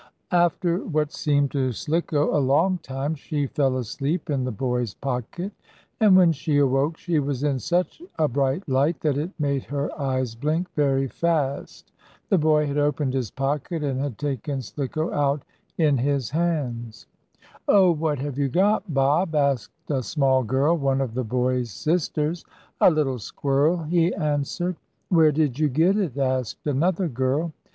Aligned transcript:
After 0.31 0.79
what 0.79 1.11
seemed 1.11 1.51
to 1.51 1.71
Slicko 1.73 2.35
a 2.35 2.41
long 2.41 2.79
time, 2.79 3.13
she 3.13 3.45
fell 3.45 3.77
asleep 3.77 4.31
in 4.31 4.45
the 4.45 4.51
boy's 4.51 4.95
pocket, 4.95 5.51
and, 5.99 6.17
when 6.17 6.31
she 6.31 6.57
awoke, 6.57 6.97
she 6.97 7.19
was 7.19 7.43
in 7.43 7.59
such 7.59 8.01
a 8.17 8.27
bright 8.27 8.67
light 8.67 9.01
that 9.01 9.15
it 9.15 9.29
made 9.37 9.65
her 9.65 9.91
eyes 10.01 10.33
blink 10.33 10.73
very 10.73 11.07
fast. 11.07 11.91
The 12.29 12.39
boy 12.39 12.65
had 12.65 12.79
opened 12.79 13.13
his 13.13 13.29
pocket, 13.29 13.83
and 13.83 13.99
had 13.99 14.17
taken 14.17 14.63
Slicko 14.63 15.11
out 15.13 15.43
in 15.77 15.99
his 15.99 16.31
hands. 16.31 17.05
"Oh, 17.67 17.91
what 17.91 18.17
have 18.17 18.39
you 18.39 18.49
got, 18.49 18.91
Bob?" 18.91 19.35
asked 19.35 19.91
a 19.91 20.01
small 20.01 20.41
girl, 20.41 20.75
one 20.75 20.99
of 21.01 21.13
the 21.13 21.23
boy's 21.23 21.69
sisters. 21.69 22.43
"A 22.79 22.89
little 22.89 23.19
squirrel," 23.19 23.83
he 23.83 24.15
answered. 24.15 24.77
"Where 25.09 25.31
did 25.31 25.59
you 25.59 25.69
get 25.69 25.95
it?" 25.95 26.17
asked 26.17 26.65
another 26.65 27.07
girl. 27.07 27.53